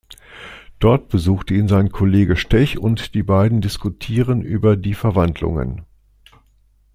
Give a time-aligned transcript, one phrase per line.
[0.79, 5.85] Dort besucht ihn sein Kollege Stech und die beiden diskutieren über die Verwandlungen.